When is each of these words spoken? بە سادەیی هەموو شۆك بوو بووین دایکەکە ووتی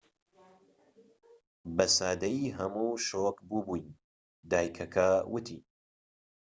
بە 1.75 1.85
سادەیی 1.97 2.55
هەموو 2.57 2.91
شۆك 3.07 3.37
بوو 3.47 3.65
بووین 3.65 3.87
دایکەکە 4.51 5.09
ووتی 5.31 5.59